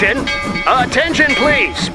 [0.00, 0.24] Attention!
[0.66, 1.90] Attention, please!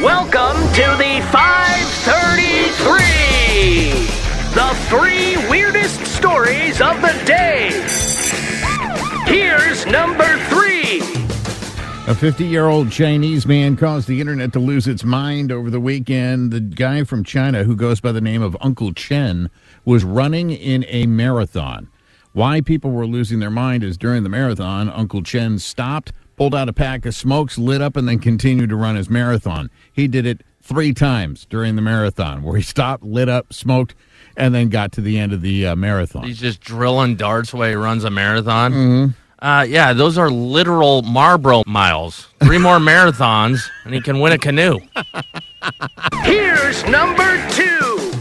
[0.00, 3.90] Welcome to the 533!
[4.54, 7.70] The three weirdest stories of the day!
[9.26, 11.00] Here's number three!
[12.06, 15.80] A 50 year old Chinese man caused the internet to lose its mind over the
[15.80, 16.52] weekend.
[16.52, 19.50] The guy from China, who goes by the name of Uncle Chen,
[19.84, 21.90] was running in a marathon.
[22.32, 26.68] Why people were losing their mind is during the marathon, Uncle Chen stopped, pulled out
[26.68, 29.68] a pack of smokes, lit up, and then continued to run his marathon.
[29.92, 33.96] He did it three times during the marathon, where he stopped, lit up, smoked,
[34.36, 36.22] and then got to the end of the uh, marathon.
[36.22, 38.72] He's just drilling darts while he runs a marathon.
[38.72, 39.44] Mm-hmm.
[39.44, 42.28] Uh, yeah, those are literal Marlboro miles.
[42.40, 44.78] Three more marathons, and he can win a canoe.
[46.22, 48.12] Here's number two!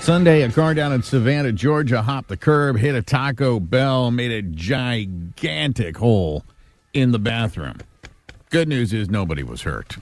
[0.00, 4.30] Sunday, a car down in Savannah, Georgia, hopped the curb, hit a Taco Bell, made
[4.30, 6.44] a gigantic hole
[7.00, 7.78] in the bathroom.
[8.50, 9.98] Good news is nobody was hurt.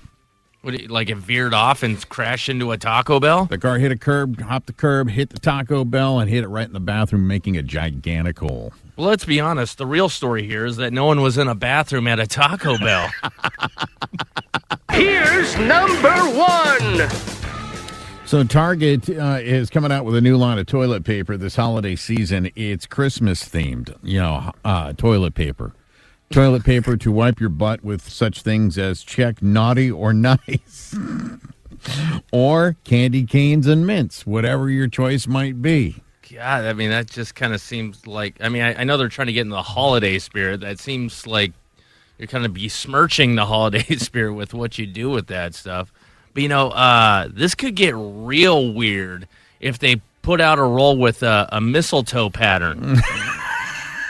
[0.62, 3.45] What, like it veered off and crashed into a Taco Bell?
[3.45, 6.48] The car hit a curb, hopped the curb, hit the Taco Bell, and hit it
[6.48, 8.73] right in the bathroom, making a gigantic hole.
[8.96, 9.79] Well, let's be honest.
[9.79, 12.79] The real story here is that no one was in a bathroom at a Taco
[12.79, 13.10] Bell.
[14.93, 17.09] Here's number one!
[18.24, 21.95] So Target uh, is coming out with a new line of toilet paper this holiday
[21.95, 22.51] season.
[22.56, 25.74] It's Christmas themed, you know, uh, toilet paper.
[26.30, 30.95] Toilet paper to wipe your butt with such things as check naughty or nice.
[32.33, 36.02] or candy canes and mints, whatever your choice might be.
[36.33, 38.37] God, I mean, that just kind of seems like.
[38.41, 40.60] I mean, I, I know they're trying to get in the holiday spirit.
[40.60, 41.52] That seems like
[42.18, 45.93] you're kind of besmirching the holiday spirit with what you do with that stuff.
[46.35, 49.29] But you know, uh, this could get real weird
[49.61, 52.96] if they put out a roll with a, a mistletoe pattern.